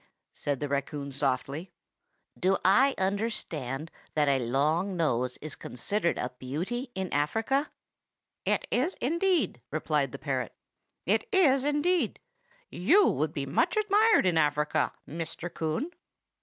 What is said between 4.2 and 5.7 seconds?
a long nose is